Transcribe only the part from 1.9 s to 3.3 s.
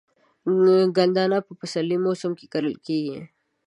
موسم کې کرل کیږي.